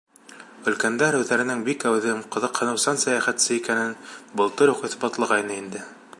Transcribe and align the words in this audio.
Өлкәндәр 0.69 1.17
үҙҙәренең 1.17 1.61
бик 1.67 1.85
әүҙем, 1.89 2.23
ҡыҙыҡһыныусан 2.37 2.99
сәйәхәтсе 3.05 3.59
икәнен 3.61 3.95
былтыр 4.43 4.75
уҡ 4.77 4.85
иҫбатлағайны 4.91 5.65
инде. 5.65 5.89